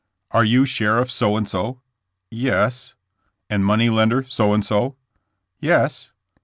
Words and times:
Are 0.31 0.43
you 0.43 0.65
sheriff 0.65 1.11
so 1.11 1.37
and 1.37 1.47
so?" 1.47 1.79
Yes." 2.31 2.95
And 3.51 3.63
money 3.63 3.87
lender 3.87 4.23
so 4.27 4.51
and 4.51 4.65
so?'* 4.65 4.95
'^Yes." 5.61 6.09